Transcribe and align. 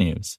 technews. 0.00 0.38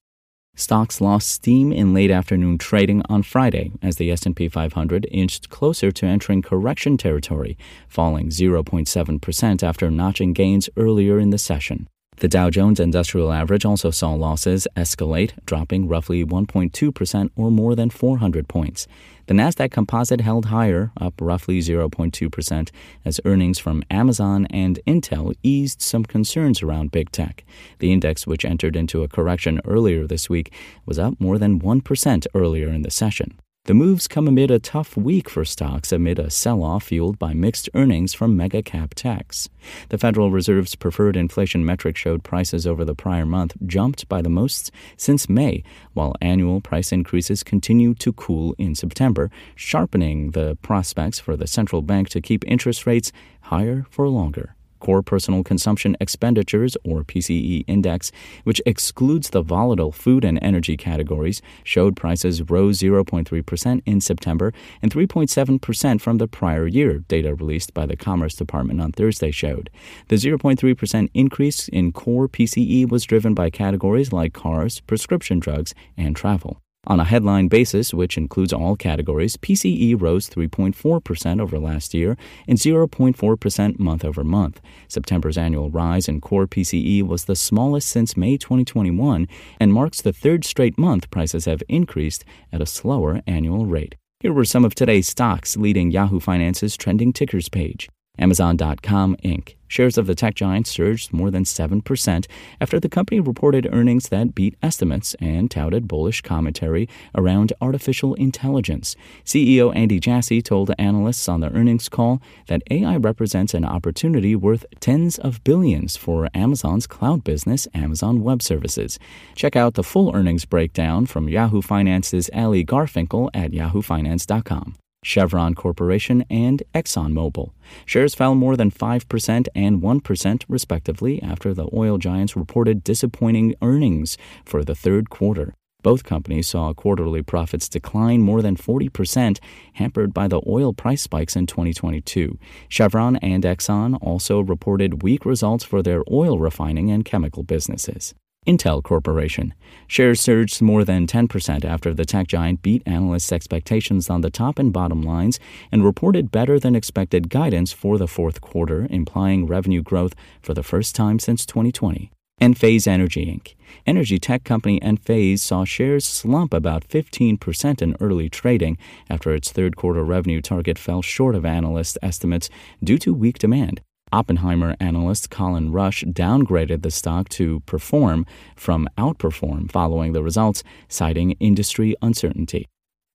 Stocks 0.54 1.00
lost 1.00 1.30
steam 1.30 1.72
in 1.72 1.94
late 1.94 2.12
afternoon 2.12 2.58
trading 2.58 3.02
on 3.08 3.24
Friday 3.24 3.72
as 3.82 3.96
the 3.96 4.12
S&P 4.12 4.50
500 4.50 5.08
inched 5.10 5.50
closer 5.50 5.92
to 5.92 6.06
entering 6.06 6.42
correction 6.42 6.98
territory, 6.98 7.58
falling 7.88 8.28
0.7% 8.30 9.64
after 9.64 9.90
notching 9.90 10.34
gains 10.34 10.70
earlier 10.76 11.20
in 11.20 11.30
the 11.30 11.38
session. 11.38 11.88
The 12.22 12.28
Dow 12.28 12.52
Jones 12.52 12.80
Industrial 12.80 13.32
Average 13.32 13.66
also 13.66 13.90
saw 13.90 14.12
losses 14.12 14.68
escalate, 14.78 15.32
dropping 15.48 15.88
roughly 15.88 16.24
1.2% 16.24 17.32
or 17.36 17.50
more 17.50 17.74
than 17.74 17.90
400 17.90 18.48
points. 18.48 18.88
The 19.26 19.34
Nasdaq 19.34 19.72
Composite 19.72 20.22
held 20.22 20.46
higher, 20.46 20.91
up 21.02 21.16
roughly 21.20 21.62
0.2%, 21.62 22.70
as 23.04 23.20
earnings 23.26 23.58
from 23.58 23.84
Amazon 23.90 24.46
and 24.52 24.80
Intel 24.86 25.34
eased 25.41 25.82
some 25.82 26.05
concerns 26.05 26.62
around 26.62 26.91
big 26.91 27.12
tech. 27.12 27.44
The 27.80 27.91
index, 27.91 28.28
which 28.28 28.46
entered 28.46 28.76
into 28.76 29.02
a 29.02 29.08
correction 29.08 29.60
earlier 29.66 30.06
this 30.06 30.30
week, 30.30 30.54
was 30.85 31.00
up 31.00 31.20
more 31.20 31.40
than 31.40 31.60
1% 31.60 32.28
earlier 32.35 32.68
in 32.68 32.84
the 32.84 32.91
session. 32.91 33.40
The 33.65 33.76
moves 33.76 34.07
come 34.07 34.27
amid 34.27 34.49
a 34.49 34.57
tough 34.57 34.98
week 34.98 35.29
for 35.29 35.45
stocks 35.45 35.91
amid 35.91 36.17
a 36.17 36.31
sell 36.31 36.63
off 36.63 36.85
fueled 36.85 37.20
by 37.20 37.35
mixed 37.35 37.70
earnings 37.76 38.12
from 38.12 38.35
mega 38.35 38.63
cap 38.63 38.95
techs. 38.95 39.49
The 39.90 39.99
Federal 39.99 40.31
Reserve's 40.31 40.73
preferred 40.73 41.15
inflation 41.15 41.63
metric 41.63 41.95
showed 41.95 42.23
prices 42.23 42.65
over 42.65 42.84
the 42.84 42.95
prior 42.95 43.26
month 43.26 43.55
jumped 43.67 44.09
by 44.09 44.23
the 44.23 44.32
most 44.32 44.71
since 44.98 45.29
May, 45.29 45.63
while 45.93 46.15
annual 46.21 46.59
price 46.59 46.91
increases 46.91 47.43
continued 47.43 47.99
to 47.99 48.13
cool 48.13 48.55
in 48.57 48.73
September, 48.73 49.29
sharpening 49.55 50.32
the 50.32 50.57
prospects 50.63 51.20
for 51.20 51.37
the 51.37 51.45
central 51.45 51.84
bank 51.84 52.09
to 52.09 52.20
keep 52.20 52.43
interest 52.48 52.87
rates 52.87 53.12
higher 53.41 53.85
for 53.91 54.07
longer. 54.07 54.55
Core 54.82 55.01
Personal 55.01 55.43
Consumption 55.43 55.96
Expenditures, 56.01 56.76
or 56.84 57.05
PCE 57.05 57.63
Index, 57.68 58.12
which 58.43 58.62
excludes 58.65 59.29
the 59.29 59.41
volatile 59.41 59.93
food 59.93 60.26
and 60.26 60.38
energy 60.41 60.76
categories, 60.76 61.41
showed 61.63 61.96
prices 61.96 62.49
rose 62.49 62.79
0.3% 62.79 63.82
in 63.85 64.01
September 64.01 64.51
and 64.81 64.91
3.7% 64.91 66.01
from 66.01 66.18
the 66.18 66.28
prior 66.28 66.68
year, 66.68 67.00
data 67.07 67.34
released 67.34 67.73
by 67.73 67.85
the 67.85 67.96
Commerce 67.96 68.35
Department 68.35 68.81
on 68.81 68.91
Thursday 68.91 69.31
showed. 69.31 69.69
The 70.09 70.18
0.3% 70.18 71.09
increase 71.13 71.69
in 71.69 71.94
core 71.94 72.28
PCE 72.28 72.90
was 72.90 73.06
driven 73.06 73.34
by 73.34 73.50
categories 73.50 74.12
like 74.12 74.34
cars, 74.34 74.81
prescription 74.81 75.40
drugs, 75.40 75.73
and 75.95 76.16
travel. 76.16 76.62
On 76.88 77.00
a 77.00 77.06
headline 77.06 77.47
basis, 77.47 77.94
which 77.94 78.18
includes 78.18 78.51
all 78.51 78.75
categories, 78.75 79.38
PCE 79.38 80.01
rose 80.01 80.28
3.4% 80.28 81.39
over 81.39 81.59
last 81.59 81.94
year 81.94 82.17
and 82.47 82.57
0.4% 82.57 83.78
month 83.79 84.03
over 84.03 84.23
month. 84.23 84.59
September's 84.88 85.38
annual 85.38 85.69
rise 85.69 86.07
in 86.07 86.19
core 86.19 86.47
PCE 86.47 87.03
was 87.03 87.25
the 87.25 87.35
smallest 87.35 87.88
since 87.88 88.17
May 88.17 88.35
2021 88.35 89.28
and 89.59 89.73
marks 89.73 90.01
the 90.01 90.11
third 90.11 90.44
straight 90.44 90.79
month 90.79 91.11
prices 91.11 91.45
have 91.45 91.61
increased 91.69 92.25
at 92.51 92.61
a 92.61 92.66
slower 92.66 93.22
annual 93.27 93.67
rate. 93.67 93.95
Here 94.19 94.33
were 94.33 94.45
some 94.45 94.66
of 94.66 94.73
today's 94.73 95.07
stocks 95.07 95.56
leading 95.56 95.91
Yahoo 95.91 96.19
Finance's 96.19 96.75
trending 96.75 97.13
tickers 97.13 97.47
page. 97.47 97.89
Amazon.com 98.17 99.17
Inc. 99.23 99.56
Shares 99.71 99.97
of 99.97 100.05
the 100.05 100.15
tech 100.15 100.35
giant 100.35 100.67
surged 100.67 101.13
more 101.13 101.31
than 101.31 101.45
7% 101.45 102.27
after 102.59 102.77
the 102.77 102.89
company 102.89 103.21
reported 103.21 103.69
earnings 103.71 104.09
that 104.09 104.35
beat 104.35 104.57
estimates 104.61 105.15
and 105.21 105.49
touted 105.49 105.87
bullish 105.87 106.19
commentary 106.19 106.89
around 107.15 107.53
artificial 107.61 108.13
intelligence. 108.15 108.97
CEO 109.23 109.73
Andy 109.73 109.97
Jassy 109.97 110.41
told 110.41 110.73
analysts 110.77 111.29
on 111.29 111.39
the 111.39 111.53
earnings 111.53 111.87
call 111.87 112.21
that 112.47 112.63
AI 112.69 112.97
represents 112.97 113.53
an 113.53 113.63
opportunity 113.63 114.35
worth 114.35 114.65
tens 114.81 115.17
of 115.19 115.41
billions 115.45 115.95
for 115.95 116.27
Amazon's 116.33 116.85
cloud 116.85 117.23
business, 117.23 117.65
Amazon 117.73 118.21
Web 118.21 118.41
Services. 118.41 118.99
Check 119.35 119.55
out 119.55 119.75
the 119.75 119.85
full 119.85 120.13
earnings 120.13 120.43
breakdown 120.43 121.05
from 121.05 121.29
Yahoo 121.29 121.61
Finance's 121.61 122.29
Allie 122.33 122.65
Garfinkle 122.65 123.29
at 123.33 123.51
yahoofinance.com. 123.51 124.81
Chevron 125.03 125.56
Corporation, 125.56 126.23
and 126.29 126.63
ExxonMobil. 126.75 127.51
Shares 127.85 128.13
fell 128.13 128.35
more 128.35 128.56
than 128.56 128.72
5% 128.72 129.47
and 129.56 129.81
1%, 129.81 130.44
respectively, 130.47 131.22
after 131.22 131.53
the 131.53 131.69
oil 131.73 131.97
giants 131.97 132.35
reported 132.35 132.84
disappointing 132.84 133.56
earnings 133.62 134.17
for 134.45 134.63
the 134.63 134.75
third 134.75 135.09
quarter. 135.09 135.53
Both 135.84 136.03
companies 136.03 136.47
saw 136.47 136.73
quarterly 136.73 137.23
profits 137.23 137.67
decline 137.67 138.22
more 138.22 138.41
than 138.41 138.56
40%, 138.56 139.39
hampered 139.73 140.13
by 140.13 140.28
the 140.28 140.41
oil 140.47 140.73
price 140.73 141.01
spikes 141.01 141.35
in 141.35 141.47
2022. 141.47 142.38
Chevron 142.69 143.16
and 143.18 143.44
Exxon 143.44 143.97
also 144.01 144.41
reported 144.41 145.01
weak 145.01 145.25
results 145.25 145.63
for 145.63 145.81
their 145.81 146.03
oil 146.12 146.38
refining 146.38 146.91
and 146.91 147.03
chemical 147.03 147.41
businesses. 147.41 148.13
Intel 148.47 148.81
Corporation. 148.81 149.53
Shares 149.85 150.19
surged 150.19 150.63
more 150.63 150.84
than 150.84 151.06
10% 151.06 151.63
after 151.63 151.94
the 151.94 152.06
tech 152.06 152.25
giant 152.25 152.63
beat 152.63 152.81
analysts' 152.88 153.31
expectations 153.31 154.09
on 154.09 154.22
the 154.22 154.31
top 154.31 154.57
and 154.57 154.74
bottom 154.74 155.03
lines 155.03 155.40
and 155.72 155.85
reported 155.85 156.31
better 156.31 156.59
than 156.59 156.75
expected 156.75 157.30
guidance 157.30 157.72
for 157.72 158.00
the 158.00 158.07
fourth 158.07 158.41
quarter, 158.41 158.88
implying 158.90 159.46
revenue 159.46 159.84
growth 159.84 160.16
for 160.41 160.56
the 160.56 160.63
first 160.63 160.96
time 160.96 161.19
since 161.19 161.46
2020. 161.46 162.09
Enphase 162.41 162.88
Energy 162.88 163.28
Inc. 163.28 163.53
Energy 163.85 164.18
tech 164.18 164.44
company 164.44 164.80
Enphase 164.80 165.41
saw 165.41 165.63
shares 165.63 166.03
slump 166.03 166.51
about 166.51 166.88
15% 166.88 167.80
in 167.80 167.96
early 168.00 168.28
trading 168.28 168.75
after 169.07 169.35
its 169.35 169.51
third 169.51 169.75
quarter 169.75 170.03
revenue 170.03 170.41
target 170.41 170.80
fell 170.80 171.03
short 171.03 171.35
of 171.35 171.46
analyst 171.46 172.00
estimates 172.01 172.50
due 172.84 172.97
to 172.97 173.13
weak 173.13 173.38
demand. 173.38 173.81
Oppenheimer 174.11 174.75
analyst 174.79 175.29
Colin 175.29 175.72
Rush 175.72 176.03
downgraded 176.03 176.81
the 176.81 176.91
stock 176.91 177.29
to 177.29 177.61
perform 177.61 178.25
from 178.55 178.88
outperform 178.97 179.72
following 179.72 180.13
the 180.13 180.23
results, 180.23 180.63
citing 180.88 181.31
industry 181.39 181.95
uncertainty. 182.01 182.67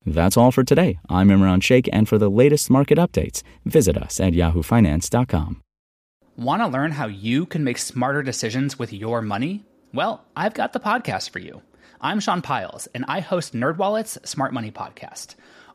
That's 0.04 0.36
all 0.36 0.52
for 0.52 0.62
today. 0.62 0.98
I'm 1.08 1.28
Imran 1.28 1.62
Sheikh, 1.62 1.88
and 1.92 2.08
for 2.08 2.18
the 2.18 2.30
latest 2.30 2.70
market 2.70 2.98
updates, 2.98 3.42
visit 3.64 3.96
us 3.96 4.20
at 4.20 4.32
yahoofinance.com. 4.32 5.62
Want 6.36 6.62
to 6.62 6.68
learn 6.68 6.92
how 6.92 7.06
you 7.06 7.46
can 7.46 7.64
make 7.64 7.78
smarter 7.78 8.22
decisions 8.22 8.78
with 8.78 8.92
your 8.92 9.22
money? 9.22 9.64
Well, 9.92 10.24
I've 10.36 10.54
got 10.54 10.72
the 10.72 10.80
podcast 10.80 11.30
for 11.30 11.38
you. 11.38 11.62
I'm 12.00 12.20
Sean 12.20 12.42
Pyles, 12.42 12.86
and 12.94 13.04
I 13.08 13.20
host 13.20 13.54
NerdWallet's 13.54 14.28
Smart 14.28 14.52
Money 14.52 14.70
Podcast 14.70 15.34